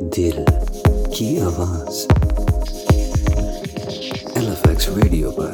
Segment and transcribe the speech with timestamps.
[0.00, 0.44] دل
[1.14, 2.06] کی آواز.
[4.34, 5.50] ایل ایف ایکس ریڈیو پر